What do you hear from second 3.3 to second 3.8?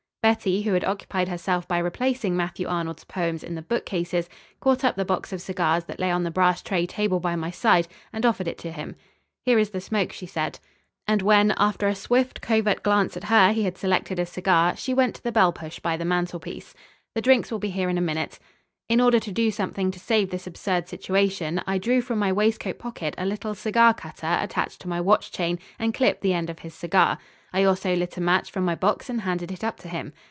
in the